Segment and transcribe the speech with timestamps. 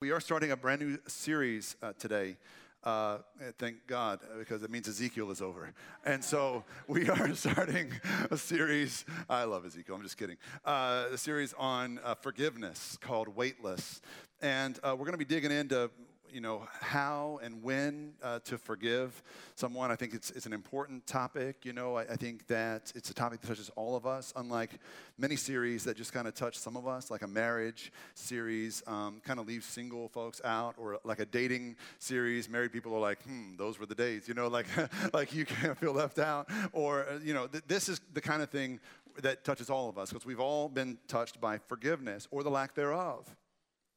[0.00, 2.38] We are starting a brand new series uh, today.
[2.82, 3.18] Uh,
[3.58, 5.74] thank God, because it means Ezekiel is over.
[6.06, 7.92] And so we are starting
[8.30, 9.04] a series.
[9.28, 10.38] I love Ezekiel, I'm just kidding.
[10.64, 14.00] Uh, a series on uh, forgiveness called Weightless.
[14.40, 15.90] And uh, we're going to be digging into
[16.32, 19.22] you know, how and when uh, to forgive
[19.54, 19.90] someone.
[19.90, 21.64] I think it's, it's an important topic.
[21.64, 24.70] You know, I, I, think that it's a topic that touches all of us, unlike
[25.18, 29.20] many series that just kind of touch some of us, like a marriage series, um,
[29.24, 32.48] kind of leaves single folks out, or like a dating series.
[32.48, 34.66] Married people are like, hmm, those were the days, you know, like,
[35.12, 36.48] like you can't feel left out.
[36.72, 38.80] Or, uh, you know, th- this is the kind of thing
[39.22, 42.74] that touches all of us because we've all been touched by forgiveness or the lack
[42.74, 43.26] thereof.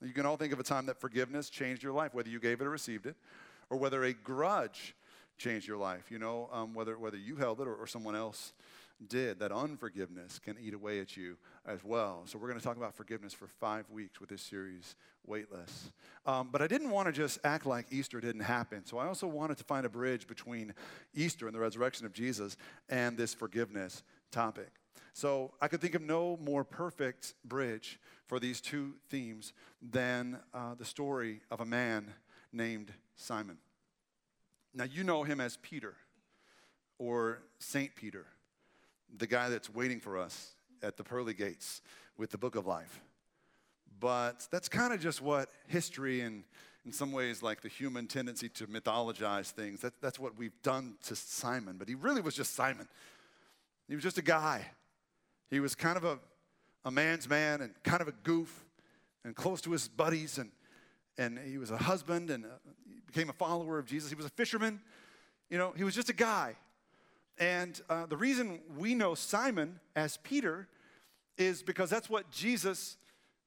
[0.04, 2.60] You can all think of a time that forgiveness changed your life, whether you gave
[2.62, 3.16] it or received it,
[3.70, 4.96] or whether a grudge
[5.38, 8.54] changed your life, you know, um, whether, whether you held it or, or someone else
[9.08, 9.40] did.
[9.40, 12.24] That unforgiveness can eat away at you as well.
[12.26, 14.96] So, we're going to talk about forgiveness for five weeks with this series,
[15.26, 15.92] Weightless.
[16.26, 18.86] Um, but I didn't want to just act like Easter didn't happen.
[18.86, 20.74] So, I also wanted to find a bridge between
[21.14, 22.58] Easter and the resurrection of Jesus
[22.90, 24.70] and this forgiveness topic.
[25.14, 30.76] So I could think of no more perfect bridge for these two themes than uh,
[30.76, 32.12] the story of a man
[32.52, 33.58] named Simon.
[34.74, 35.94] Now, you know him as Peter
[36.98, 38.26] or Saint Peter,
[39.16, 41.82] the guy that's waiting for us at the pearly gates
[42.18, 43.02] with the book of life.
[44.00, 46.44] But that's kind of just what history and,
[46.86, 50.96] in some ways, like the human tendency to mythologize things, that, that's what we've done
[51.06, 51.76] to Simon.
[51.78, 52.88] But he really was just Simon.
[53.88, 54.66] He was just a guy
[55.54, 56.20] he was kind of a,
[56.86, 58.66] a man's man and kind of a goof
[59.24, 60.38] and close to his buddies.
[60.38, 60.52] And,
[61.18, 62.50] and he was a husband and uh,
[62.88, 64.10] he became a follower of Jesus.
[64.10, 64.82] He was a fisherman.
[65.50, 66.56] You know, he was just a guy.
[67.38, 70.68] And uh, the reason we know Simon as Peter
[71.38, 72.98] is because that's what Jesus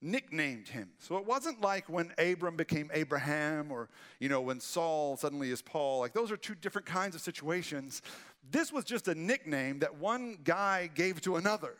[0.03, 0.91] nicknamed him.
[0.99, 3.89] So it wasn't like when Abram became Abraham or,
[4.21, 6.01] you know, when Saul suddenly is Paul.
[6.01, 8.03] Like those are two different kinds of situations.
[8.51, 11.75] This was just a nickname that one guy gave to another.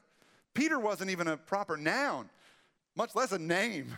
[0.57, 2.31] Peter wasn't even a proper noun,
[2.97, 3.97] much less a name.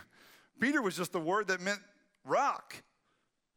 [0.59, 1.79] Peter was just the word that meant
[2.25, 2.75] rock.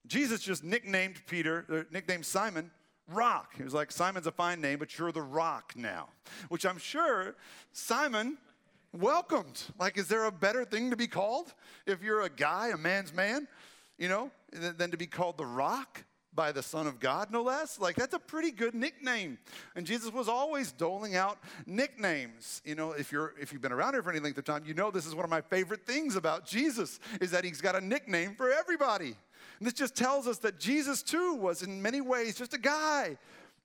[0.06, 2.70] Jesus just nicknamed Peter, nicknamed Simon,
[3.08, 3.54] Rock.
[3.56, 6.08] He was like, Simon's a fine name, but you're the rock now,
[6.48, 7.34] which I'm sure
[7.72, 8.38] Simon
[8.92, 9.60] welcomed.
[9.78, 11.52] Like, is there a better thing to be called
[11.84, 13.48] if you're a guy, a man's man,
[13.98, 16.04] you know, than to be called the rock?
[16.34, 17.78] By the Son of God, no less.
[17.78, 19.38] Like, that's a pretty good nickname.
[19.76, 22.62] And Jesus was always doling out nicknames.
[22.64, 24.74] You know, if, you're, if you've been around here for any length of time, you
[24.74, 27.80] know this is one of my favorite things about Jesus, is that he's got a
[27.80, 29.14] nickname for everybody.
[29.58, 33.16] And this just tells us that Jesus, too, was in many ways just a guy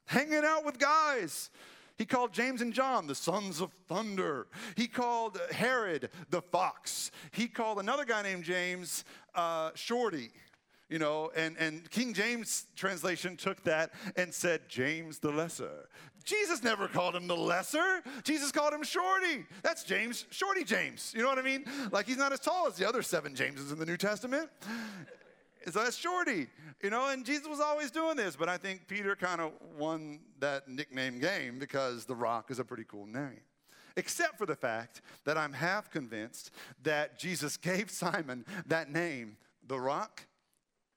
[0.05, 1.49] hanging out with guys.
[1.97, 4.47] He called James and John the sons of thunder.
[4.75, 7.11] He called Herod the fox.
[7.31, 10.29] He called another guy named James uh, Shorty
[10.89, 15.89] you know, and, and King James translation took that and said, James the Lesser.
[16.23, 18.03] Jesus never called him the lesser.
[18.23, 19.45] Jesus called him Shorty.
[19.63, 21.13] That's James, Shorty James.
[21.15, 21.63] You know what I mean?
[21.89, 24.49] Like he's not as tall as the other seven Jameses in the New Testament.
[25.71, 26.47] So that's Shorty,
[26.81, 30.19] you know, and Jesus was always doing this, but I think Peter kind of won
[30.39, 33.41] that nickname game because The Rock is a pretty cool name.
[33.97, 36.51] Except for the fact that I'm half convinced
[36.83, 39.37] that Jesus gave Simon that name,
[39.67, 40.25] The Rock,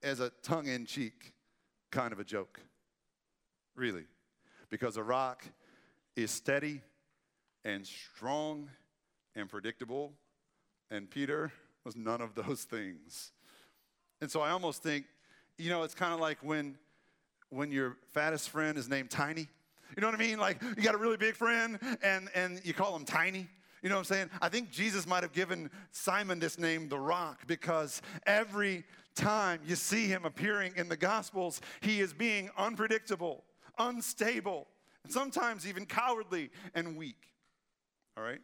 [0.03, 1.33] as a tongue in cheek
[1.91, 2.61] kind of a joke.
[3.75, 4.05] Really.
[4.71, 5.45] Because a rock
[6.17, 6.81] is steady
[7.65, 8.71] and strong
[9.35, 10.13] and predictable,
[10.91, 11.53] and Peter
[11.85, 13.33] was none of those things.
[14.21, 15.07] And so I almost think,
[15.57, 16.77] you know, it's kind of like when
[17.51, 19.49] when your fattest friend is named Tiny.
[19.97, 20.39] You know what I mean?
[20.39, 23.49] Like you got a really big friend and and you call him Tiny.
[23.83, 24.31] You know what I'm saying?
[24.43, 28.85] I think Jesus might have given Simon this name, the rock, because every
[29.15, 33.45] time you see him appearing in the Gospels, he is being unpredictable,
[33.79, 34.69] unstable,
[35.05, 37.33] and sometimes even cowardly and weak.
[38.17, 38.41] All right?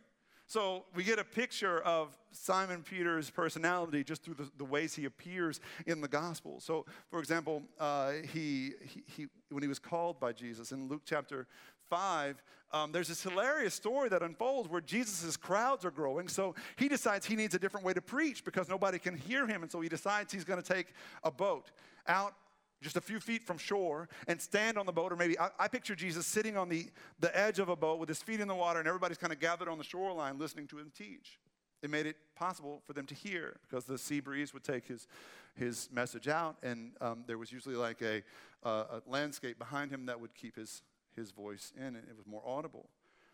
[0.48, 5.04] So we get a picture of Simon Peter's personality just through the, the ways he
[5.04, 6.60] appears in the gospel.
[6.60, 11.02] So, for example, uh, he, he, he, when he was called by Jesus in Luke
[11.04, 11.48] chapter
[11.88, 12.42] 5,
[12.72, 16.28] um, there's this hilarious story that unfolds where Jesus' crowds are growing.
[16.28, 19.62] So he decides he needs a different way to preach because nobody can hear him.
[19.62, 20.88] And so he decides he's going to take
[21.22, 21.70] a boat
[22.06, 22.34] out
[22.82, 25.12] just a few feet from shore and stand on the boat.
[25.12, 26.88] Or maybe I, I picture Jesus sitting on the,
[27.20, 29.40] the edge of a boat with his feet in the water and everybody's kind of
[29.40, 31.38] gathered on the shoreline listening to him teach.
[31.82, 35.06] It made it possible for them to hear because the sea breeze would take his,
[35.54, 36.56] his message out.
[36.62, 38.22] And um, there was usually like a,
[38.62, 40.82] a landscape behind him that would keep his,
[41.16, 42.88] his voice in, and it was more audible.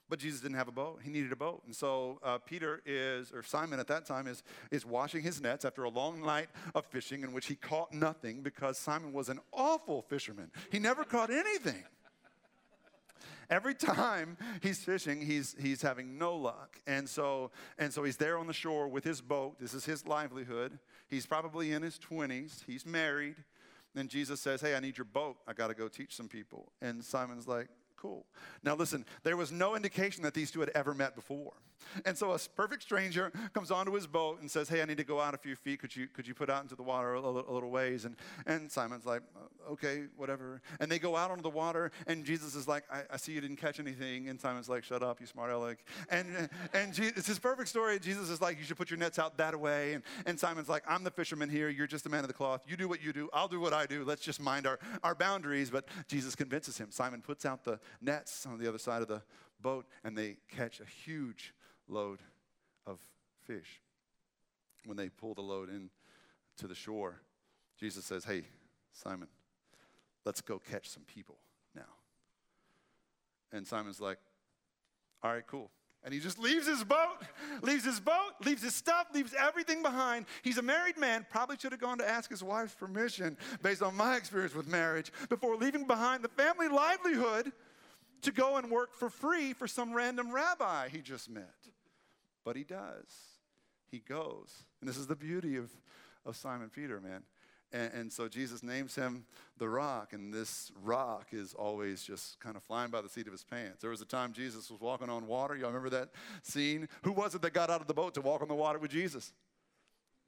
[0.09, 1.01] But Jesus didn't have a boat.
[1.03, 1.63] He needed a boat.
[1.65, 5.65] And so uh, Peter is, or Simon at that time, is, is washing his nets
[5.65, 9.41] after a long night of fishing in which he caught nothing because Simon was an
[9.53, 10.51] awful fisherman.
[10.71, 11.83] He never caught anything.
[13.49, 16.79] Every time he's fishing, he's, he's having no luck.
[16.87, 19.59] And so, and so he's there on the shore with his boat.
[19.61, 20.79] This is his livelihood.
[21.09, 22.65] He's probably in his 20s.
[22.67, 23.37] He's married.
[23.95, 25.37] And Jesus says, Hey, I need your boat.
[25.47, 26.73] I got to go teach some people.
[26.81, 27.69] And Simon's like,
[28.03, 28.27] cool.
[28.65, 31.53] Now, listen, there was no indication that these two had ever met before.
[32.05, 35.05] And so a perfect stranger comes onto his boat and says, Hey, I need to
[35.05, 35.81] go out a few feet.
[35.81, 38.05] Could you, could you put out into the water a, little, a little ways?
[38.05, 38.17] And,
[38.47, 39.23] and Simon's like,
[39.71, 40.61] Okay, whatever.
[40.81, 43.41] And they go out onto the water, and Jesus is like, I, I see you
[43.41, 44.29] didn't catch anything.
[44.29, 45.79] And Simon's like, Shut up, you smart aleck.
[46.11, 47.99] And, and Je- it's his perfect story.
[47.99, 49.95] Jesus is like, You should put your nets out that way.
[49.95, 51.69] And, and Simon's like, I'm the fisherman here.
[51.69, 52.63] You're just a man of the cloth.
[52.67, 53.29] You do what you do.
[53.33, 54.05] I'll do what I do.
[54.05, 55.71] Let's just mind our, our boundaries.
[55.71, 56.91] But Jesus convinces him.
[56.91, 59.23] Simon puts out the nets on the other side of the
[59.61, 61.55] boat, and they catch a huge
[61.89, 62.21] load
[62.87, 62.99] of
[63.47, 63.81] fish.
[64.85, 65.91] When they pull the load in
[66.59, 67.21] to the shore,
[67.79, 68.45] Jesus says, Hey,
[68.93, 69.29] Simon,
[70.25, 71.39] let's go catch some people
[71.75, 71.83] now.
[73.53, 74.19] And Simon's like,
[75.23, 75.71] All right, cool.
[76.05, 77.19] And he just leaves his boat,
[77.63, 80.27] leaves his boat, leaves his stuff, leaves everything behind.
[80.43, 83.97] He's a married man, probably should have gone to ask his wife's permission based on
[83.97, 87.53] my experience with marriage before leaving behind the family livelihood
[88.23, 91.55] to go and work for free for some random rabbi he just met.
[92.45, 93.07] But he does.
[93.91, 94.51] He goes.
[94.81, 95.71] And this is the beauty of,
[96.25, 97.23] of Simon Peter, man.
[97.73, 99.25] And, and, so Jesus names him
[99.57, 103.33] the rock, and this rock is always just kind of flying by the seat of
[103.33, 103.81] his pants.
[103.81, 105.57] There was a time Jesus was walking on water.
[105.57, 106.11] Y'all remember that
[106.43, 106.87] scene?
[107.03, 108.91] Who was it that got out of the boat to walk on the water with
[108.91, 109.33] Jesus?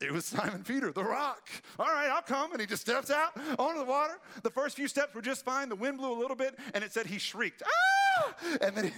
[0.05, 1.49] It was Simon Peter, the rock.
[1.79, 2.53] All right, I'll come.
[2.53, 4.15] And he just steps out onto the water.
[4.43, 5.69] The first few steps were just fine.
[5.69, 7.63] The wind blew a little bit, and it said he shrieked.
[7.65, 8.35] Ah!
[8.61, 8.93] And then he,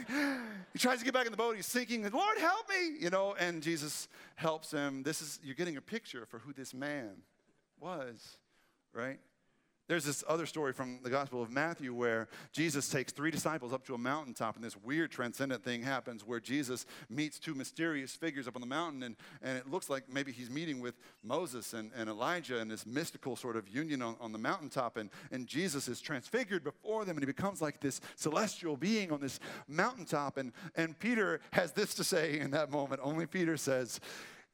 [0.72, 1.56] he tries to get back in the boat.
[1.56, 2.02] He's sinking.
[2.02, 2.98] Lord, help me.
[2.98, 5.02] You know, and Jesus helps him.
[5.02, 7.22] This is, you're getting a picture for who this man
[7.80, 8.36] was,
[8.92, 9.20] right?
[9.88, 13.86] There's this other story from the Gospel of Matthew where Jesus takes three disciples up
[13.86, 18.48] to a mountaintop, and this weird transcendent thing happens where Jesus meets two mysterious figures
[18.48, 21.92] up on the mountain, and, and it looks like maybe he's meeting with Moses and,
[21.96, 24.96] and Elijah and this mystical sort of union on, on the mountaintop.
[24.96, 29.20] And, and Jesus is transfigured before them, and he becomes like this celestial being on
[29.20, 30.36] this mountaintop.
[30.36, 33.00] And, and Peter has this to say in that moment.
[33.04, 34.00] Only Peter says,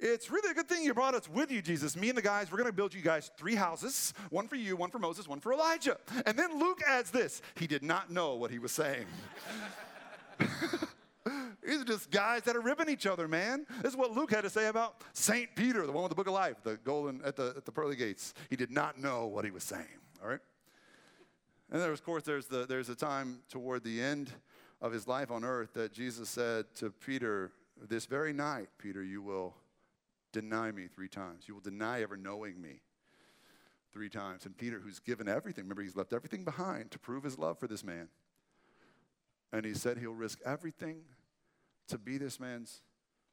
[0.03, 1.97] it's really a good thing you brought us with you, Jesus.
[1.97, 4.75] Me and the guys, we're going to build you guys three houses one for you,
[4.75, 5.97] one for Moses, one for Elijah.
[6.27, 9.07] And then Luke adds this he did not know what he was saying.
[11.65, 13.65] These are just guys that are ripping each other, man.
[13.81, 15.55] This is what Luke had to say about St.
[15.55, 17.95] Peter, the one with the book of life, the golden at the, at the pearly
[17.95, 18.35] gates.
[18.51, 19.87] He did not know what he was saying,
[20.21, 20.41] all right?
[21.71, 24.33] And there, of course, there's, the, there's a time toward the end
[24.81, 27.53] of his life on earth that Jesus said to Peter,
[27.89, 29.55] This very night, Peter, you will
[30.33, 31.47] deny me three times.
[31.47, 32.81] You will deny ever knowing me
[33.93, 34.47] three times.
[34.47, 37.67] And Peter, who's given everything, remember, he's left everything behind to prove his love for
[37.67, 38.09] this man.
[39.53, 41.03] And he said he'll risk everything
[41.89, 42.81] to be this man's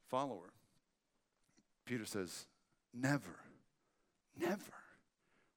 [0.09, 0.53] follower.
[1.85, 2.45] Peter says,
[2.93, 3.39] Never,
[4.37, 4.73] never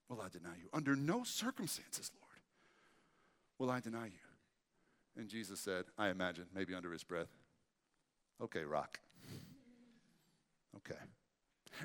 [0.09, 0.69] will I deny you.
[0.73, 2.41] Under no circumstances, Lord,
[3.59, 4.13] will I deny you.
[5.17, 7.29] And Jesus said, I imagine, maybe under his breath,
[8.43, 8.99] Okay, rock.
[10.77, 10.99] Okay.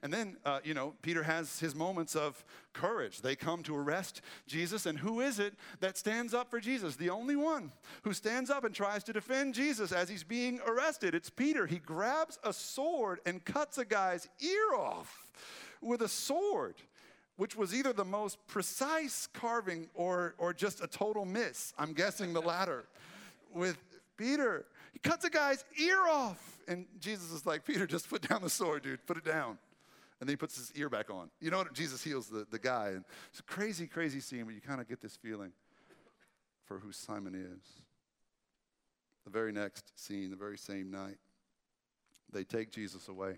[0.04, 2.44] And then, uh, you know, Peter has his moments of
[2.74, 3.22] courage.
[3.22, 4.86] They come to arrest Jesus.
[4.86, 6.96] And who is it that stands up for Jesus?
[6.96, 7.72] The only one
[8.04, 11.16] who stands up and tries to defend Jesus as he's being arrested.
[11.16, 11.66] It's Peter.
[11.66, 15.30] He grabs a sword and cuts a guy's ear off
[15.82, 16.76] with a sword,
[17.36, 21.74] which was either the most precise carving or, or just a total miss.
[21.78, 22.86] I'm guessing the latter
[23.54, 23.78] with
[24.18, 24.66] Peter.
[24.94, 26.60] He cuts a guy's ear off.
[26.68, 29.06] And Jesus is like, Peter, just put down the sword, dude.
[29.06, 29.58] Put it down
[30.20, 31.30] and then he puts his ear back on.
[31.40, 31.74] You know what?
[31.74, 32.90] Jesus heals the, the guy.
[32.90, 35.52] And it's a crazy, crazy scene, but you kind of get this feeling
[36.66, 37.82] for who Simon is.
[39.26, 41.18] The very next scene, the very same night,
[42.32, 43.38] they take Jesus away.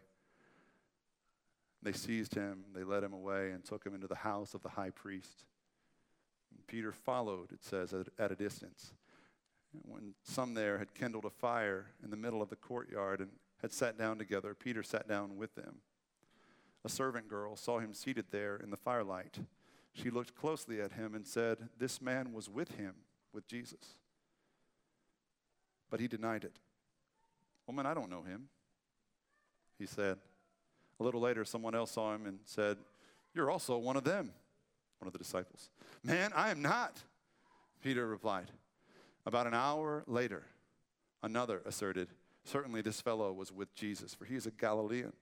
[1.82, 4.70] They seized him, they led him away, and took him into the house of the
[4.70, 5.46] high priest.
[6.52, 8.94] And Peter followed, it says, at, at a distance.
[9.74, 13.30] And when some there had kindled a fire in the middle of the courtyard and
[13.62, 15.78] had sat down together, Peter sat down with them
[16.86, 19.40] a servant girl saw him seated there in the firelight.
[19.94, 22.94] She looked closely at him and said, This man was with him,
[23.34, 23.96] with Jesus.
[25.90, 26.58] But he denied it.
[27.68, 28.50] Woman, I don't know him,
[29.78, 30.18] he said.
[31.00, 32.78] A little later, someone else saw him and said,
[33.34, 34.32] You're also one of them,
[35.00, 35.70] one of the disciples.
[36.04, 37.02] Man, I am not,
[37.84, 38.52] Peter replied.
[39.26, 40.44] About an hour later,
[41.22, 42.10] Another asserted,
[42.46, 45.14] Certainly this fellow was with Jesus, for he is a Galilean.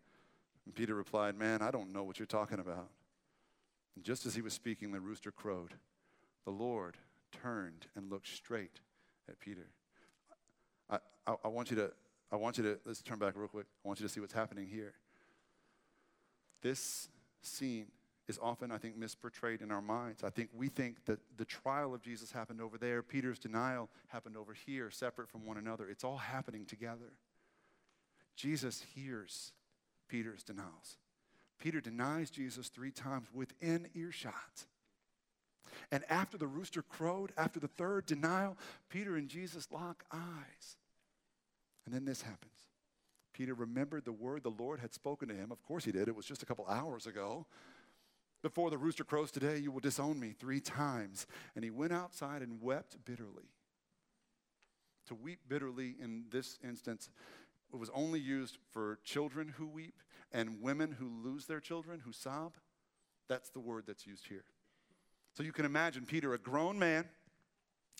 [0.67, 2.89] And Peter replied, Man, I don't know what you're talking about.
[3.95, 5.73] And just as he was speaking, the rooster crowed.
[6.43, 6.97] The Lord
[7.31, 8.81] turned and looked straight
[9.29, 9.69] at Peter.
[10.89, 11.91] I, I, I, want you to,
[12.33, 13.65] I want you to, let's turn back real quick.
[13.85, 14.93] I want you to see what's happening here.
[16.61, 17.07] This
[17.41, 17.85] scene
[18.27, 20.21] is often, I think, misportrayed in our minds.
[20.21, 24.35] I think we think that the trial of Jesus happened over there, Peter's denial happened
[24.35, 25.87] over here, separate from one another.
[25.87, 27.13] It's all happening together.
[28.35, 29.53] Jesus hears
[30.07, 30.97] Peter's denials.
[31.59, 34.65] Peter denies Jesus three times within earshot.
[35.91, 38.57] And after the rooster crowed, after the third denial,
[38.89, 40.77] Peter and Jesus lock eyes.
[41.85, 42.51] And then this happens.
[43.33, 45.51] Peter remembered the word the Lord had spoken to him.
[45.51, 46.07] Of course he did.
[46.07, 47.45] It was just a couple hours ago.
[48.41, 51.27] Before the rooster crows today, you will disown me three times.
[51.55, 53.51] And he went outside and wept bitterly.
[55.07, 57.09] To weep bitterly in this instance,
[57.73, 62.11] it was only used for children who weep and women who lose their children, who
[62.11, 62.53] sob.
[63.27, 64.45] That's the word that's used here.
[65.33, 67.05] So you can imagine Peter, a grown man.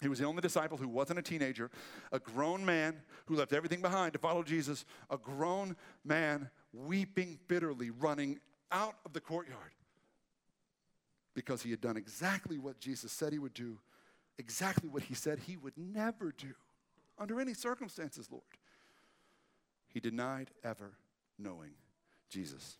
[0.01, 1.69] He was the only disciple who wasn't a teenager,
[2.11, 7.89] a grown man who left everything behind to follow Jesus, a grown man weeping bitterly,
[7.89, 8.39] running
[8.71, 9.71] out of the courtyard
[11.33, 13.77] because he had done exactly what Jesus said he would do,
[14.39, 16.53] exactly what he said he would never do
[17.19, 18.43] under any circumstances, Lord.
[19.97, 20.91] He denied ever
[21.39, 21.71] knowing
[22.29, 22.77] Jesus.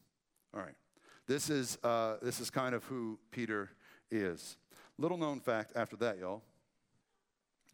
[0.54, 0.76] All right.
[1.26, 3.72] This is, uh, this is kind of who Peter
[4.12, 4.56] is.
[5.00, 6.44] Little known fact after that, y'all,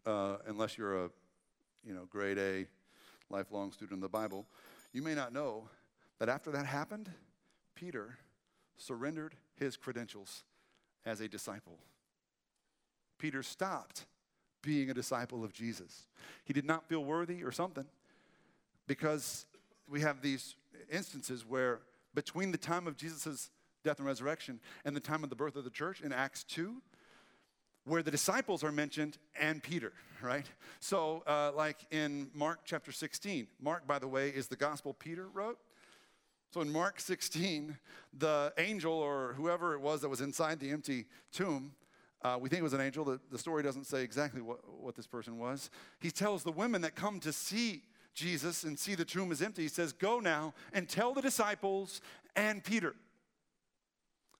[0.05, 1.09] uh, unless you're a
[1.85, 2.67] you know, grade A,
[3.29, 4.45] lifelong student of the Bible,
[4.93, 5.67] you may not know
[6.19, 7.11] that after that happened,
[7.75, 8.17] Peter
[8.77, 10.45] surrendered his credentials
[11.05, 11.79] as a disciple.
[13.19, 14.05] Peter stopped
[14.61, 16.07] being a disciple of Jesus.
[16.45, 17.87] He did not feel worthy or something
[18.87, 19.45] because
[19.87, 20.55] we have these
[20.91, 21.81] instances where
[22.13, 23.49] between the time of Jesus'
[23.83, 26.81] death and resurrection and the time of the birth of the church in Acts 2,
[27.85, 30.45] where the disciples are mentioned and Peter, right?
[30.79, 35.27] So, uh, like in Mark chapter 16, Mark, by the way, is the gospel Peter
[35.27, 35.59] wrote.
[36.53, 37.77] So in Mark 16,
[38.17, 41.73] the angel or whoever it was that was inside the empty tomb,
[42.21, 43.03] uh, we think it was an angel.
[43.03, 45.71] The, the story doesn't say exactly what, what this person was.
[45.99, 47.81] He tells the women that come to see
[48.13, 52.01] Jesus and see the tomb is empty, he says, Go now and tell the disciples
[52.35, 52.95] and Peter.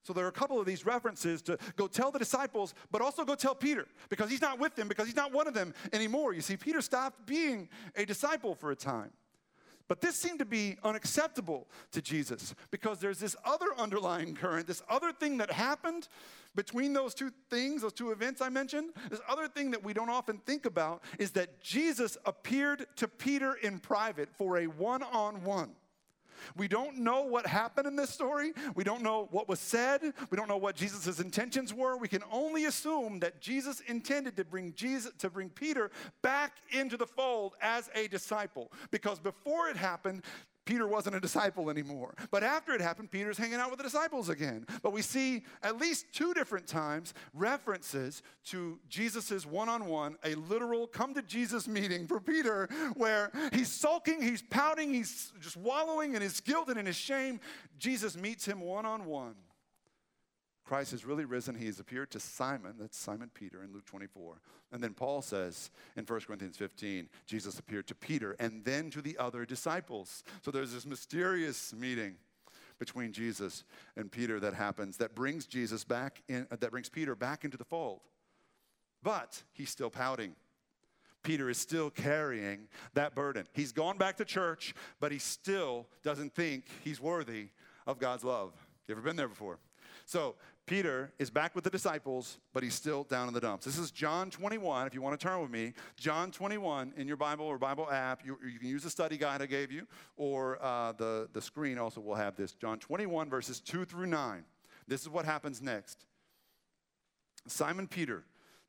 [0.02, 3.24] So there are a couple of these references to go tell the disciples, but also
[3.24, 6.34] go tell Peter because he's not with them, because he's not one of them anymore.
[6.34, 9.10] You see, Peter stopped being a disciple for a time.
[9.86, 14.82] But this seemed to be unacceptable to Jesus because there's this other underlying current, this
[14.88, 16.08] other thing that happened
[16.54, 18.92] between those two things, those two events I mentioned.
[19.10, 23.54] This other thing that we don't often think about is that Jesus appeared to Peter
[23.54, 25.72] in private for a one on one.
[26.56, 28.52] We don't know what happened in this story.
[28.74, 30.02] We don't know what was said.
[30.30, 31.96] We don't know what Jesus' intentions were.
[31.96, 35.90] We can only assume that Jesus intended to bring Jesus to bring Peter
[36.22, 38.72] back into the fold as a disciple.
[38.90, 40.22] Because before it happened,
[40.64, 42.14] Peter wasn't a disciple anymore.
[42.30, 44.66] But after it happened, Peter's hanging out with the disciples again.
[44.82, 50.34] But we see at least two different times references to Jesus' one on one, a
[50.34, 56.14] literal come to Jesus meeting for Peter, where he's sulking, he's pouting, he's just wallowing
[56.14, 57.40] in his guilt and in his shame.
[57.78, 59.34] Jesus meets him one on one
[60.64, 61.54] Christ has really risen.
[61.54, 64.40] He has appeared to Simon, that's Simon Peter in Luke 24.
[64.72, 69.02] And then Paul says in 1 Corinthians 15, Jesus appeared to Peter and then to
[69.02, 70.24] the other disciples.
[70.42, 72.16] So there's this mysterious meeting
[72.78, 73.64] between Jesus
[73.96, 77.56] and Peter that happens that brings Jesus back in, uh, that brings Peter back into
[77.56, 78.00] the fold.
[79.02, 80.34] But he's still pouting.
[81.22, 83.46] Peter is still carrying that burden.
[83.52, 87.48] He's gone back to church, but he still doesn't think he's worthy
[87.86, 88.52] of God's love.
[88.86, 89.58] You ever been there before?
[90.06, 90.34] So
[90.66, 93.66] Peter is back with the disciples, but he's still down in the dumps.
[93.66, 94.86] This is John 21.
[94.86, 98.24] If you want to turn with me, John 21 in your Bible or Bible app,
[98.24, 101.76] you, you can use the study guide I gave you, or uh, the, the screen
[101.78, 102.52] also will have this.
[102.52, 104.44] John 21, verses 2 through 9.
[104.88, 106.06] This is what happens next
[107.46, 108.24] Simon Peter,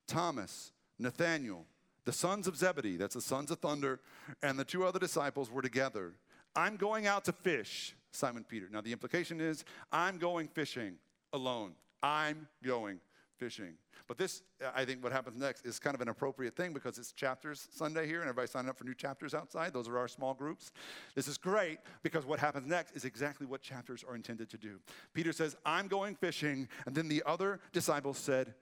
[0.06, 1.66] Thomas, Nathanael,
[2.04, 4.02] the sons of Zebedee, that's the sons of thunder,
[4.44, 6.14] and the two other disciples were together.
[6.58, 8.68] I'm going out to fish, Simon Peter.
[8.70, 10.96] Now, the implication is, I'm going fishing
[11.32, 11.74] alone.
[12.06, 13.00] I'm going
[13.40, 13.74] fishing.
[14.08, 14.44] But this,
[14.76, 18.06] I think what happens next is kind of an appropriate thing because it's chapters Sunday
[18.06, 19.74] here and everybody signing up for new chapters outside.
[19.74, 20.72] Those are our small groups.
[21.16, 24.80] This is great because what happens next is exactly what chapters are intended to do.
[25.16, 26.68] Peter says, I'm going fishing.
[26.86, 28.54] And then the other disciples said,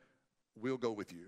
[0.55, 1.25] We'll go with you.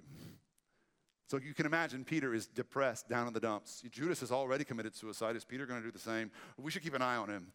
[1.28, 3.84] So you can imagine Peter is depressed down in the dumps.
[3.90, 5.36] Judas has already committed suicide.
[5.36, 6.30] Is Peter going to do the same?
[6.62, 7.48] We should keep an eye on him.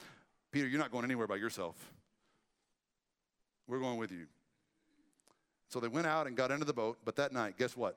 [0.50, 1.76] Peter, you're not going anywhere by yourself.
[3.68, 4.26] We're going with you.
[5.70, 7.96] So they went out and got into the boat, but that night, guess what?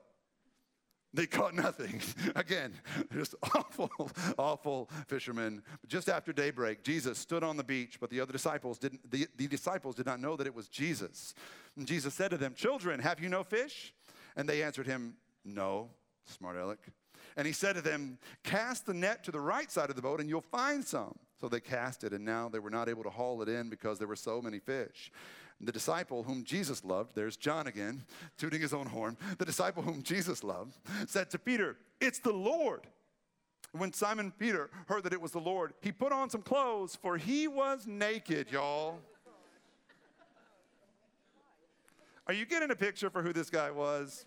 [1.12, 2.00] They caught nothing.
[2.34, 2.72] Again,
[3.12, 5.62] just awful, awful fishermen.
[5.86, 9.46] Just after daybreak, Jesus stood on the beach, but the other disciples didn't, the, the
[9.46, 11.34] disciples did not know that it was Jesus.
[11.76, 13.94] And Jesus said to them, Children, have you no fish?
[14.36, 15.14] And they answered him,
[15.44, 15.90] No,
[16.24, 16.80] smart aleck.
[17.36, 20.20] And he said to them, Cast the net to the right side of the boat,
[20.20, 21.16] and you'll find some.
[21.40, 23.98] So they cast it, and now they were not able to haul it in because
[23.98, 25.12] there were so many fish.
[25.64, 28.04] The disciple whom Jesus loved, there's John again,
[28.38, 29.16] tooting his own horn.
[29.38, 32.82] The disciple whom Jesus loved said to Peter, It's the Lord.
[33.72, 37.16] When Simon Peter heard that it was the Lord, he put on some clothes, for
[37.16, 39.00] he was naked, y'all.
[42.28, 44.26] Are you getting a picture for who this guy was?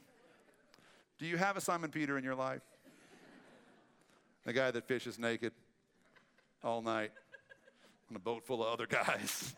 [1.17, 2.61] Do you have a Simon Peter in your life?
[4.43, 5.51] The guy that fishes naked
[6.63, 7.11] all night
[8.09, 9.53] on a boat full of other guys.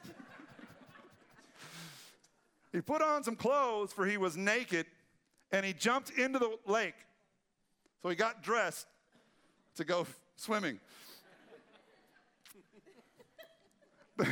[2.72, 4.86] He put on some clothes, for he was naked,
[5.52, 6.96] and he jumped into the lake.
[8.02, 8.88] So he got dressed
[9.76, 10.80] to go swimming.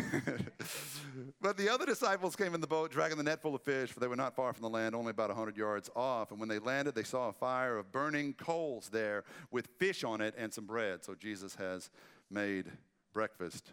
[1.42, 4.00] but the other disciples came in the boat, dragging the net full of fish, for
[4.00, 6.32] they were not far from the land, only about a 100 yards off.
[6.32, 10.22] And when they landed, they saw a fire of burning coals there with fish on
[10.22, 11.06] it and some bread.
[11.06, 11.90] So Jesus has
[12.30, 12.66] made
[13.14, 13.72] breakfast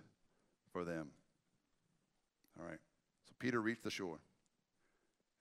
[0.72, 1.08] for them.
[2.58, 2.78] All right.
[3.26, 4.18] So Peter reached the shore.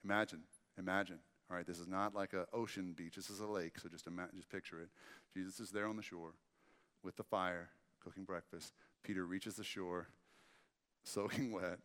[0.04, 0.42] Imagine,
[0.78, 1.20] imagine.
[1.50, 3.16] All right, this is not like an ocean beach.
[3.16, 4.90] This is a lake, so just imagine, just picture it.
[5.34, 6.34] Jesus is there on the shore
[7.04, 7.70] with the fire,
[8.04, 8.74] cooking breakfast.
[9.04, 10.08] Peter reaches the shore,
[11.04, 11.80] soaking wet,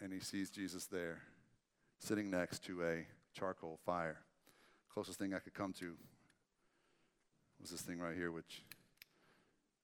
[0.00, 1.22] and he sees Jesus there,
[1.98, 4.18] sitting next to a charcoal fire.
[4.92, 5.94] Closest thing I could come to
[7.60, 8.62] was this thing right here, which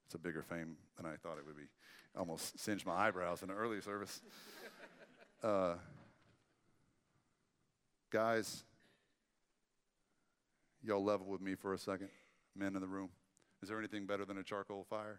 [0.07, 1.69] it's a bigger fame than I thought it would be.
[2.17, 4.21] Almost singed my eyebrows in an early service.
[5.43, 5.75] Uh,
[8.15, 8.63] Guys,
[10.85, 12.11] y'all level with me for a second,
[12.55, 13.09] men in the room.
[13.61, 15.19] Is there anything better than a charcoal fire?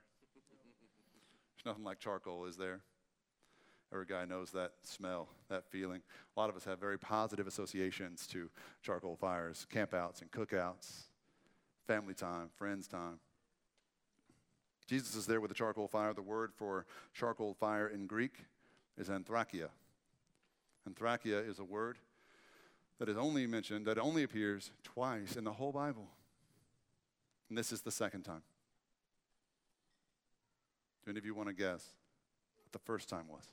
[1.58, 2.84] There's nothing like charcoal, is there?
[3.92, 6.04] Every guy knows that smell, that feeling.
[6.38, 8.50] A lot of us have very positive associations to
[8.82, 11.08] charcoal fires, campouts and cookouts,
[11.86, 13.20] family time, friends time.
[14.88, 16.14] Jesus is there with a charcoal fire.
[16.14, 18.46] The word for charcoal fire in Greek
[18.98, 19.68] is anthrakia.
[20.90, 21.98] Anthrakia is a word
[23.00, 26.08] that is only mentioned, that only appears twice in the whole Bible.
[27.50, 28.42] And this is the second time.
[31.04, 31.86] Do any of you want to guess
[32.64, 33.44] what the first time was?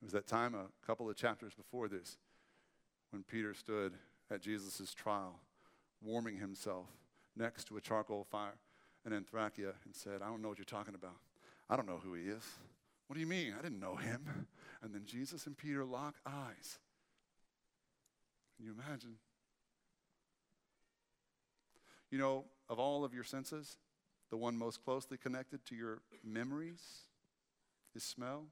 [0.00, 2.18] It was that time a couple of chapters before this
[3.10, 3.94] when Peter stood
[4.30, 5.40] at Jesus' trial,
[6.00, 6.86] warming himself
[7.36, 8.54] next to a charcoal fire
[9.04, 11.16] in Anthrakia and said, I don't know what you're talking about.
[11.68, 12.44] I don't know who he is.
[13.08, 13.54] What do you mean?
[13.58, 14.46] I didn't know him.
[14.82, 16.78] And then Jesus and Peter lock eyes.
[18.58, 19.14] Can you imagine?
[22.10, 23.76] You know, of all of your senses,
[24.30, 26.82] the one most closely connected to your memories
[27.94, 28.46] is smell.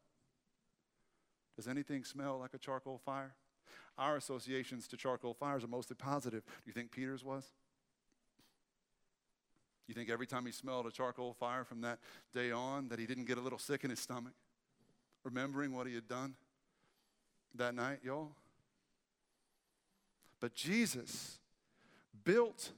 [1.57, 3.35] Does anything smell like a charcoal fire?
[3.99, 6.45] Our associations to charcoal fires are mostly positive.
[6.45, 7.51] Do you think Peter's was?
[9.89, 11.99] You think every time he smelled a charcoal fire from that
[12.33, 14.35] day on that he didn't get a little sick in his stomach,
[15.25, 16.37] remembering what he had done
[17.55, 18.33] that night, y'all?
[20.47, 21.41] But Jesus
[22.23, 22.71] built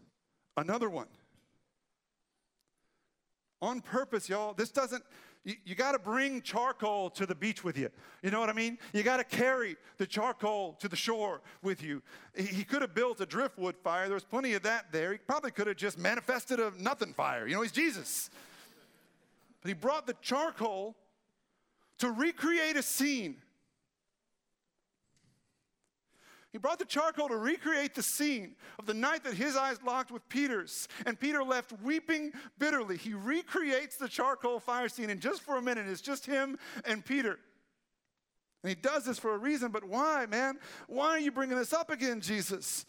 [0.57, 1.09] another one.
[3.61, 4.55] On purpose, y'all.
[4.55, 5.05] This doesn't,
[5.45, 7.91] you, you got to bring charcoal to the beach with you.
[8.23, 8.79] You know what I mean?
[8.95, 12.03] You got to carry the charcoal to the shore with you.
[12.35, 14.07] He, he could have built a driftwood fire.
[14.07, 15.13] There was plenty of that there.
[15.13, 17.47] He probably could have just manifested a nothing fire.
[17.47, 18.31] You know, he's Jesus.
[19.61, 20.97] But he brought the charcoal
[21.99, 23.37] to recreate a scene
[26.59, 30.11] he brought the charcoal to recreate the scene of the night that his eyes locked
[30.11, 32.97] with Peter's, and Peter left weeping bitterly.
[32.97, 37.05] He recreates the charcoal fire scene, and just for a minute, it's just him and
[37.05, 37.39] Peter.
[38.65, 40.59] And he does this for a reason, but why, man?
[40.89, 42.85] Why are you bringing this up again, Jesus?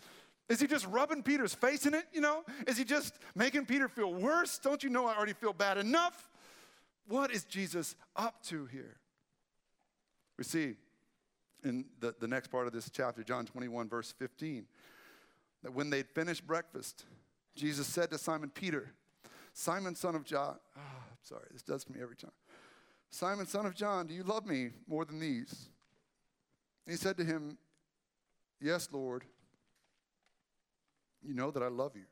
[0.50, 2.46] Is he just rubbing Peter's face in it, you know?
[2.66, 4.58] Is he just making Peter feel worse?
[4.58, 6.28] Don't you know I already feel bad enough?
[7.08, 8.98] What is Jesus up to here?
[10.40, 10.76] We see
[11.64, 14.66] in the, the next part of this chapter, John 21, verse 15,
[15.64, 17.06] that when they'd finished breakfast,
[17.56, 18.92] Jesus said to Simon Peter,
[19.54, 22.32] Simon, son of John, oh, I'm sorry, this does to me every time.
[23.10, 25.70] Simon, son of John, do you love me more than these?
[26.88, 27.58] he said to him,
[28.62, 29.24] Yes, Lord,
[31.22, 32.06] You know that I love you.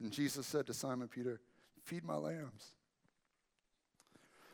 [0.00, 1.40] And Jesus said to Simon Peter,
[1.84, 2.72] Feed my lambs.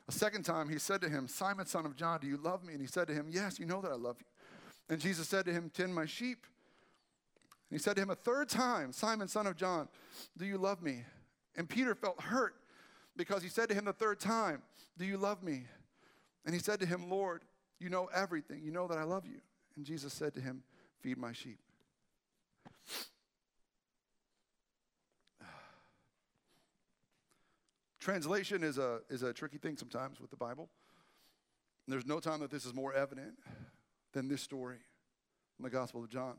[0.09, 2.73] A second time he said to him, Simon, son of John, do you love me?
[2.73, 4.27] And he said to him, Yes, you know that I love you.
[4.89, 6.47] And Jesus said to him, Tend my sheep.
[7.71, 9.89] And he said to him a third time, Simon, son of John,
[10.39, 11.03] do you love me?
[11.57, 12.55] And Peter felt hurt
[13.17, 14.63] because he said to him the third time,
[14.97, 15.65] Do you love me?
[16.45, 17.43] And he said to him, Lord,
[17.81, 18.63] you know everything.
[18.63, 19.41] You know that I love you.
[19.77, 20.63] And Jesus said to him,
[21.01, 21.59] Feed my sheep.
[28.07, 30.69] Translation is a, is a tricky thing sometimes with the Bible.
[31.89, 33.33] There's no time that this is more evident
[34.13, 34.77] than this story
[35.59, 36.35] in the Gospel of John.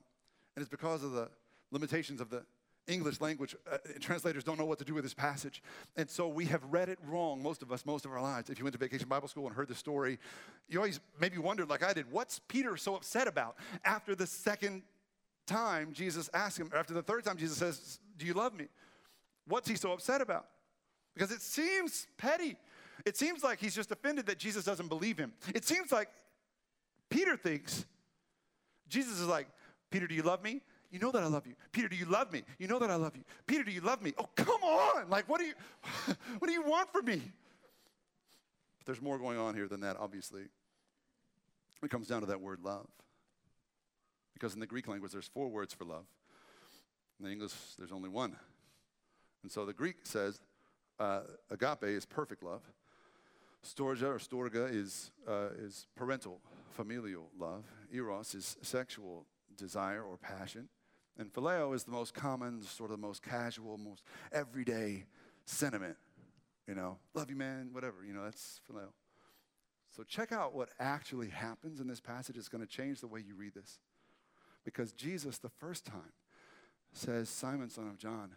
[0.55, 1.27] And it's because of the
[1.71, 2.45] limitations of the
[2.87, 3.53] English language.
[3.69, 5.61] Uh, translators don't know what to do with this passage.
[5.97, 8.49] And so we have read it wrong, most of us, most of our lives.
[8.49, 10.19] If you went to vacation Bible school and heard the story,
[10.69, 13.57] you always maybe wondered, like I did, what's Peter so upset about?
[13.83, 14.83] After the second
[15.45, 18.67] time Jesus asked him, after the third time Jesus says, Do you love me?
[19.45, 20.45] What's he so upset about?
[21.17, 22.57] Because it seems petty.
[23.03, 25.33] It seems like he's just offended that Jesus doesn't believe him.
[25.55, 26.09] It seems like
[27.09, 27.85] Peter thinks
[28.87, 29.47] Jesus is like,
[29.89, 30.61] Peter, do you love me?
[30.91, 31.55] You know that I love you.
[31.71, 32.43] Peter, do you love me?
[32.59, 33.23] You know that I love you.
[33.47, 34.13] Peter, do you love me?
[34.17, 35.09] Oh, come on.
[35.09, 35.53] Like, what do you
[36.39, 37.21] what do you want from me?
[38.77, 40.43] But there's more going on here than that, obviously.
[41.83, 42.87] It comes down to that word love.
[44.33, 46.05] Because in the Greek language, there's four words for love.
[47.19, 48.35] In the English, there's only one.
[49.41, 50.39] And so the Greek says
[50.99, 52.61] uh, agape is perfect love.
[53.65, 56.39] Storge or storge is, uh, is parental,
[56.71, 57.65] familial love.
[57.91, 59.25] Eros is sexual
[59.57, 60.69] desire or passion.
[61.17, 65.05] And phileo is the most common, sort of the most casual, most everyday
[65.45, 65.97] sentiment.
[66.67, 68.05] You know, love you, man, whatever.
[68.05, 68.89] You know, that's phileo.
[69.95, 72.37] So check out what actually happens in this passage.
[72.37, 73.79] It's going to change the way you read this.
[74.63, 76.13] Because Jesus, the first time,
[76.93, 78.31] says, Simon, son of John,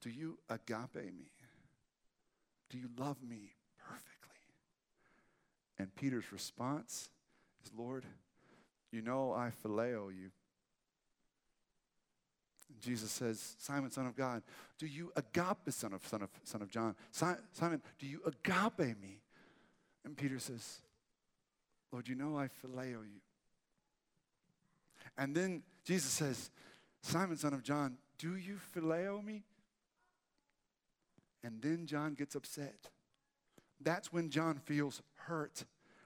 [0.00, 1.30] do you agape me?
[2.74, 4.40] Do you love me perfectly?
[5.78, 7.08] And Peter's response
[7.64, 8.04] is, Lord,
[8.90, 10.32] you know I phileo you.
[12.68, 14.42] And Jesus says, Simon, son of God,
[14.76, 16.96] do you agape, son of, son of, son of John?
[17.12, 19.20] Simon, do you agape me?
[20.04, 20.80] And Peter says,
[21.92, 23.20] Lord, you know I phileo you.
[25.16, 26.50] And then Jesus says,
[27.02, 29.44] Simon, son of John, do you phileo me?
[31.44, 32.88] And then John gets upset.
[33.80, 35.64] That's when John feels hurt.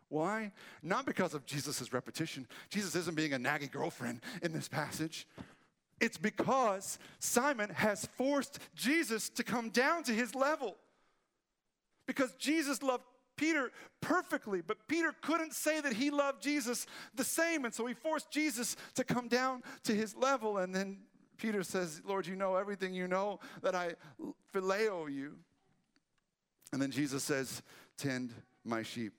[0.09, 0.53] Why?
[0.83, 2.47] Not because of Jesus' repetition.
[2.71, 5.27] Jesus isn't being a naggy girlfriend in this passage.
[6.01, 10.77] It's because Simon has forced Jesus to come down to his level.
[12.07, 13.05] Because Jesus loved
[13.37, 13.71] Peter
[14.01, 18.31] perfectly, but Peter couldn't say that he loved Jesus the same, and so he forced
[18.31, 20.59] Jesus to come down to his level.
[20.59, 20.99] And then
[21.39, 22.93] Peter says, Lord, you know everything.
[22.93, 23.95] You know that I
[24.53, 25.37] phileo you.
[26.73, 27.63] And then Jesus says,
[27.97, 28.33] Tend
[28.65, 29.13] my sheep.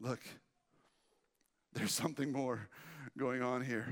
[0.00, 0.20] Look,
[1.74, 2.68] there's something more
[3.16, 3.86] going on here.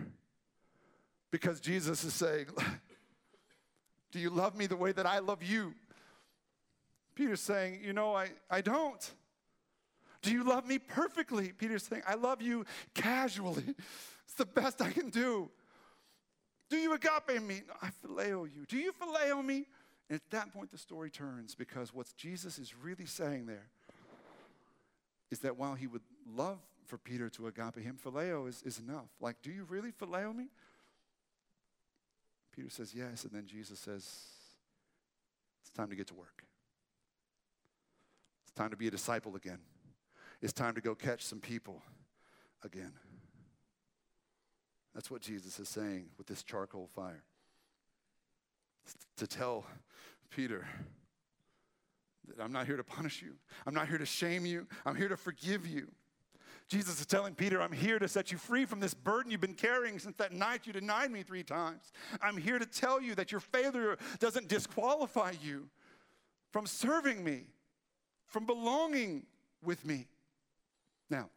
[1.31, 2.47] Because Jesus is saying,
[4.13, 5.75] Do you love me the way that I love you?
[7.15, 9.11] Peter's saying, You know, I, I don't.
[10.23, 11.53] Do you love me perfectly?
[11.53, 13.75] Peter's saying, I love you casually.
[14.25, 15.49] It's the best I can do.
[16.69, 17.63] Do you agape me?
[17.67, 18.65] No, I phileo you.
[18.69, 19.67] Do you phileo me?
[20.09, 23.69] And at that point, the story turns because what Jesus is really saying there
[25.31, 26.03] is that while he would
[26.35, 29.09] love for Peter to agape him, phileo is, is enough.
[29.21, 30.47] Like, do you really phileo me?
[32.55, 33.25] Peter says, yes.
[33.25, 34.09] And then Jesus says,
[35.61, 36.45] it's time to get to work.
[38.45, 39.59] It's time to be a disciple again.
[40.41, 41.83] It's time to go catch some people
[42.65, 42.93] again.
[44.97, 47.23] That's what Jesus is saying with this charcoal fire.
[49.19, 49.67] To tell
[50.31, 50.67] Peter
[52.29, 53.35] that I'm not here to punish you,
[53.67, 55.89] I'm not here to shame you, I'm here to forgive you.
[56.67, 59.53] Jesus is telling Peter, I'm here to set you free from this burden you've been
[59.53, 61.93] carrying since that night you denied me three times.
[62.23, 65.69] I'm here to tell you that your failure doesn't disqualify you
[66.53, 67.43] from serving me,
[68.25, 69.27] from belonging
[69.63, 70.07] with me.
[71.11, 71.29] Now,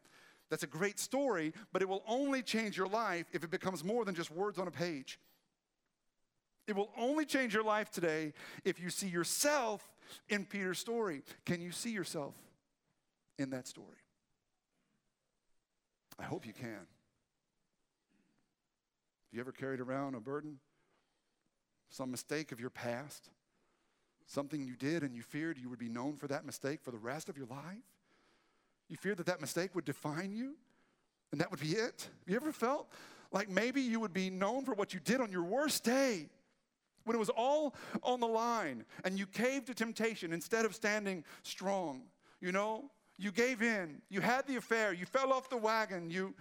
[0.49, 4.03] that's a great story, but it will only change your life if it becomes more
[4.03, 5.19] than just words on a page.
[6.67, 8.33] It will only change your life today
[8.63, 9.87] if you see yourself
[10.27, 11.23] in Peter's story.
[11.45, 12.35] Can you see yourself
[13.37, 13.87] in that story?
[16.19, 16.69] I hope you can.
[16.71, 16.87] Have
[19.31, 20.59] you ever carried around a burden?
[21.89, 23.29] Some mistake of your past?
[24.25, 26.97] Something you did and you feared you would be known for that mistake for the
[26.97, 27.98] rest of your life?
[28.89, 30.55] You feared that that mistake would define you?
[31.31, 32.09] And that would be it?
[32.25, 32.91] You ever felt
[33.31, 36.27] Like maybe you would be known for what you did on your worst day?
[37.05, 41.23] When it was all on the line and you caved to temptation instead of standing
[41.43, 42.03] strong.
[42.41, 46.33] You know, you gave in, you had the affair, you fell off the wagon, you,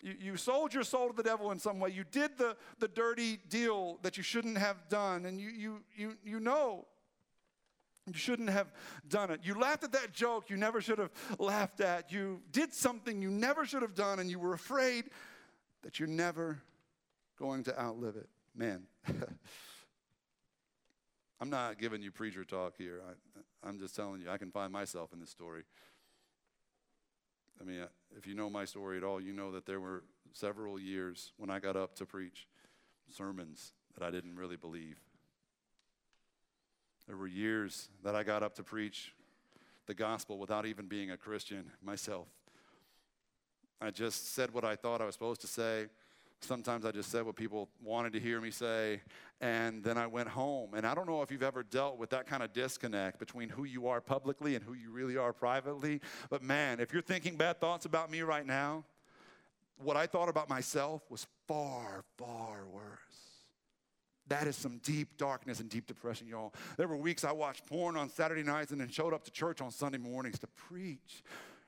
[0.00, 2.86] you, you, sold your soul to the devil in some way, you did the, the
[2.86, 6.86] dirty deal that you shouldn't have done, and you, you, you, you know
[8.06, 8.72] you shouldn't have
[9.08, 9.40] done it.
[9.42, 12.10] You laughed at that joke you never should have laughed at.
[12.12, 15.04] You did something you never should have done, and you were afraid
[15.82, 16.60] that you're never
[17.38, 18.28] going to outlive it.
[18.54, 18.82] Man,
[21.40, 23.00] I'm not giving you preacher talk here.
[23.64, 25.62] I, am just telling you, I can find myself in this story.
[27.60, 27.84] I mean,
[28.16, 31.50] if you know my story at all, you know that there were several years when
[31.50, 32.46] I got up to preach
[33.08, 34.98] sermons that I didn't really believe.
[37.10, 39.12] There were years that I got up to preach
[39.86, 42.28] the gospel without even being a Christian myself.
[43.80, 45.86] I just said what I thought I was supposed to say.
[46.40, 49.00] Sometimes I just said what people wanted to hear me say,
[49.40, 50.74] and then I went home.
[50.74, 53.64] And I don't know if you've ever dealt with that kind of disconnect between who
[53.64, 56.00] you are publicly and who you really are privately.
[56.28, 58.84] But man, if you're thinking bad thoughts about me right now,
[59.82, 63.29] what I thought about myself was far, far worse.
[64.30, 66.54] That is some deep darkness and deep depression, y'all.
[66.76, 69.60] There were weeks I watched porn on Saturday nights and then showed up to church
[69.60, 71.24] on Sunday mornings to preach.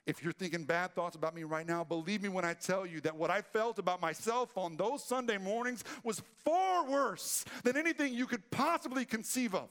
[0.06, 3.00] If you're thinking bad thoughts about me right now, believe me when I tell you
[3.00, 8.14] that what I felt about myself on those Sunday mornings was far worse than anything
[8.14, 9.68] you could possibly conceive of.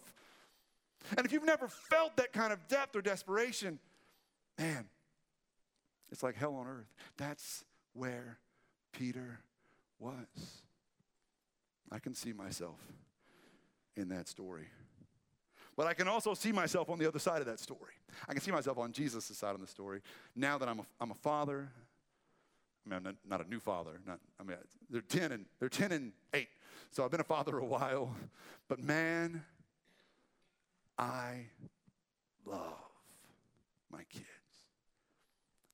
[1.16, 3.80] And if you've never felt that kind of depth or desperation,
[4.60, 4.86] man,
[6.12, 6.94] it's like hell on earth.
[7.16, 8.38] That's where
[8.92, 9.40] Peter
[9.98, 10.64] was.
[11.92, 12.80] I can see myself
[13.96, 14.68] in that story.
[15.76, 17.94] But I can also see myself on the other side of that story.
[18.28, 20.02] I can see myself on Jesus' side of the story.
[20.36, 21.70] Now that I'm a, I'm a father,
[22.86, 24.00] I mean, I'm not, not a new father.
[24.06, 24.58] Not, I mean,
[24.90, 26.48] they're 10 and they're 10 and 8.
[26.92, 28.16] So I've been a father a while.
[28.68, 29.44] But man,
[30.98, 31.46] I
[32.46, 32.78] love
[33.92, 34.26] my kids.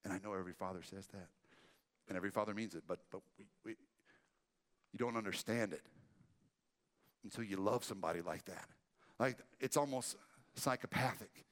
[0.03, 1.27] And I know every father says that.
[2.07, 3.71] And every father means it, but, but we, we,
[4.93, 5.81] you don't understand it
[7.27, 8.67] until you love somebody like that.
[9.19, 10.15] Like it's almost
[10.55, 11.43] psychopathic.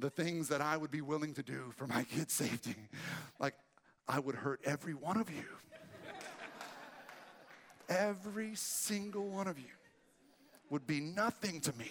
[0.00, 2.74] The things that I would be willing to do for my kids' safety,
[3.38, 3.54] like
[4.08, 5.44] I would hurt every one of you.
[7.88, 9.74] every single one of you
[10.70, 11.90] would be nothing to me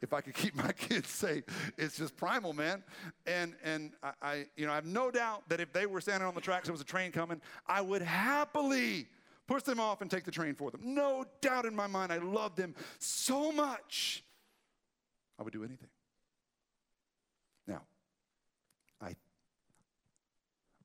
[0.00, 1.42] if I could keep my kids safe.
[1.76, 2.84] It's just primal, man.
[3.26, 6.28] And and I, I, you know, I have no doubt that if they were standing
[6.28, 9.08] on the tracks, there was a train coming, I would happily
[9.46, 10.80] push them off and take the train for them.
[10.82, 14.24] No doubt in my mind, I love them so much.
[15.38, 15.88] I would do anything.
[17.66, 17.82] Now,
[19.00, 19.14] I,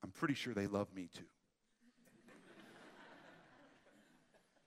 [0.02, 1.24] I'm pretty sure they love me too.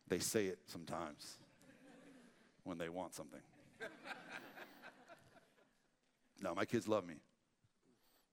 [0.07, 1.37] they say it sometimes
[2.63, 3.41] when they want something.
[6.41, 7.15] no, my kids love me.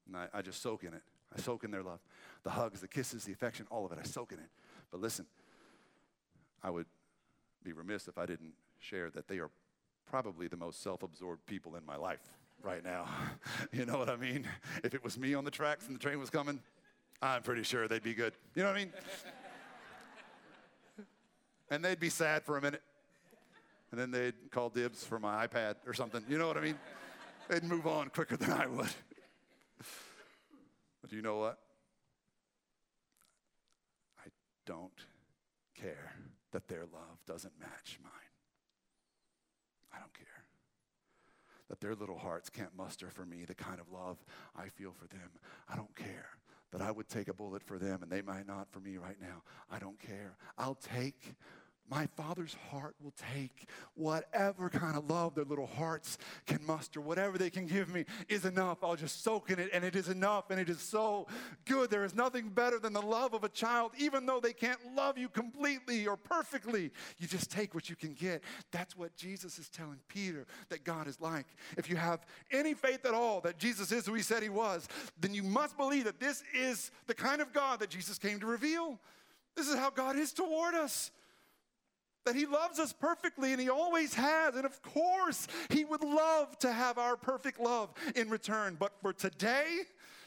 [0.07, 1.03] And I, I just soak in it.
[1.37, 2.01] I soak in their love.
[2.42, 3.98] The hugs, the kisses, the affection, all of it.
[4.01, 4.48] I soak in it.
[4.90, 5.27] But listen,
[6.62, 6.87] I would
[7.62, 9.51] be remiss if I didn't share that they are
[10.09, 12.22] probably the most self absorbed people in my life
[12.62, 13.07] right now.
[13.72, 14.46] you know what I mean?
[14.85, 16.61] If it was me on the tracks and the train was coming,
[17.20, 18.35] I'm pretty sure they'd be good.
[18.55, 18.92] You know what I mean?
[21.70, 22.83] and they'd be sad for a minute.
[23.90, 26.25] And then they'd call dibs for my iPad or something.
[26.29, 26.79] You know what I mean?
[27.48, 28.88] They'd move on quicker than I would.
[31.03, 31.59] but you know what?
[34.25, 34.29] I
[34.64, 34.92] don't
[35.75, 36.14] care
[36.53, 38.12] that their love doesn't match mine.
[39.93, 40.27] I don't care.
[41.69, 44.19] That their little hearts can't muster for me the kind of love
[44.57, 45.31] I feel for them.
[45.69, 46.29] I don't care.
[46.71, 49.21] That I would take a bullet for them and they might not for me right
[49.21, 49.43] now.
[49.71, 50.37] I don't care.
[50.57, 51.35] I'll take
[51.90, 56.16] my Father's heart will take whatever kind of love their little hearts
[56.47, 57.01] can muster.
[57.01, 58.79] Whatever they can give me is enough.
[58.83, 61.27] I'll just soak in it, and it is enough, and it is so
[61.66, 61.90] good.
[61.90, 65.18] There is nothing better than the love of a child, even though they can't love
[65.18, 66.90] you completely or perfectly.
[67.18, 68.42] You just take what you can get.
[68.71, 71.47] That's what Jesus is telling Peter that God is like.
[71.77, 74.88] If you have any faith at all that Jesus is who he said he was,
[75.21, 78.47] then you must believe that this is the kind of God that Jesus came to
[78.47, 78.99] reveal.
[79.57, 81.11] This is how God is toward us
[82.25, 84.57] that He loves us perfectly and He always has.
[84.57, 88.77] And of course, He would love to have our perfect love in return.
[88.79, 89.81] But for today,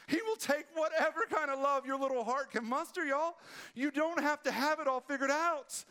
[0.07, 3.35] He will take whatever kind of love your little heart can muster, y'all.
[3.73, 5.83] You don't have to have it all figured out.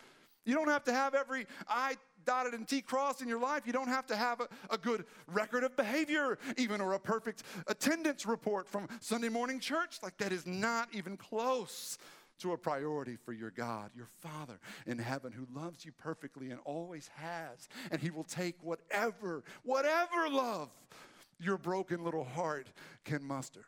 [0.45, 3.63] You don't have to have every I dotted and T crossed in your life.
[3.67, 7.43] You don't have to have a, a, good record of behavior, even, or a perfect
[7.67, 9.99] attendance report from Sunday morning church.
[10.03, 11.99] Like, that is not even close
[12.41, 16.61] to a priority for your God, your Father in heaven, who loves you perfectly and
[16.65, 17.69] always has.
[17.91, 20.71] And He will take whatever, whatever love
[21.39, 22.69] your broken little heart
[23.05, 23.65] can muster.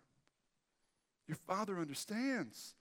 [1.27, 2.75] Your Father understands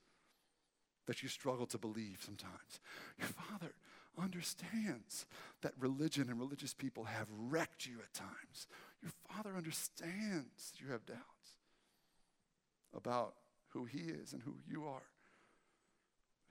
[1.08, 2.80] that you struggle to believe sometimes.
[3.18, 3.74] Your Father
[4.22, 5.26] understands
[5.62, 8.68] that religion and religious people have wrecked you at times.
[9.02, 11.20] Your Father understands you have doubts
[12.96, 13.36] about
[13.70, 15.04] who He is and who you are.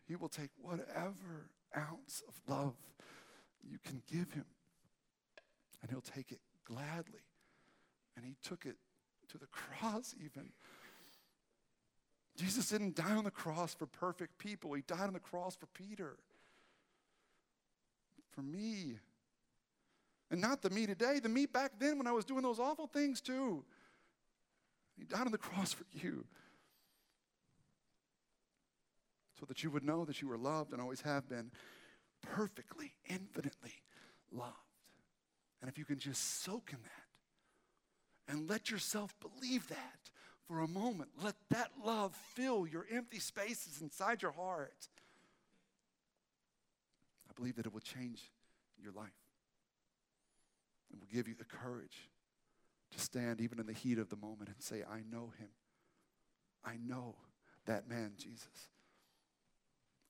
[0.06, 2.74] He will take whatever ounce of love
[3.62, 4.44] you can give Him,
[5.80, 7.24] and He'll take it gladly.
[8.16, 8.76] And He took it
[9.30, 10.50] to the cross, even.
[12.36, 15.66] Jesus didn't die on the cross for perfect people, He died on the cross for
[15.66, 16.16] Peter,
[18.32, 18.98] for me.
[20.30, 22.86] And not the me today, the me back then when I was doing those awful
[22.86, 23.62] things too.
[24.98, 26.24] He died on the cross for you.
[29.38, 31.50] So that you would know that you were loved and always have been
[32.22, 33.82] perfectly, infinitely
[34.30, 34.52] loved.
[35.60, 40.10] And if you can just soak in that and let yourself believe that
[40.46, 44.88] for a moment, let that love fill your empty spaces inside your heart.
[47.28, 48.30] I believe that it will change
[48.82, 49.08] your life
[50.92, 52.10] It will give you the courage
[52.92, 55.48] to stand even in the heat of the moment and say, I know him.
[56.64, 57.16] I know
[57.66, 58.68] that man, Jesus.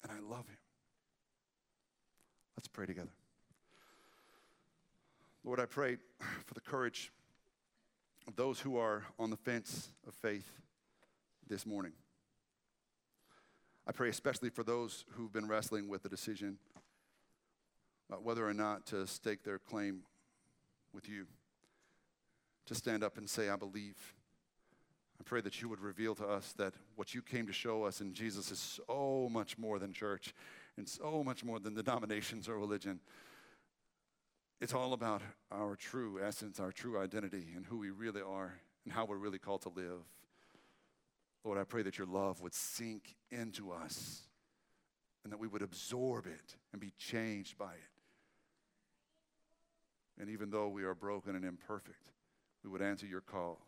[0.04, 0.58] And I love him.
[2.56, 3.10] Let's pray together.
[5.42, 5.96] Lord, I pray
[6.46, 7.10] for the courage
[8.28, 10.50] of those who are on the fence of faith
[11.48, 11.92] this morning.
[13.86, 16.58] I pray especially for those who've been wrestling with the decision
[18.08, 20.02] about whether or not to stake their claim
[20.92, 21.26] with you,
[22.66, 24.14] to stand up and say, I believe.
[25.24, 28.12] Pray that you would reveal to us that what you came to show us in
[28.12, 30.34] Jesus is so much more than church
[30.76, 33.00] and so much more than denominations or religion.
[34.60, 38.92] It's all about our true essence, our true identity, and who we really are and
[38.92, 40.04] how we're really called to live.
[41.44, 44.22] Lord, I pray that your love would sink into us
[45.22, 47.94] and that we would absorb it and be changed by it.
[50.20, 52.10] And even though we are broken and imperfect,
[52.62, 53.60] we would answer your call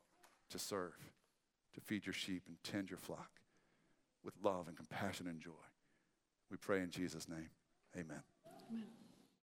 [0.51, 0.95] to serve,
[1.77, 3.31] to feed your sheep and tend your flock
[4.25, 5.53] with love and compassion and joy.
[6.51, 7.51] We pray in Jesus' name.
[7.97, 8.23] Amen.
[8.71, 9.06] Amen.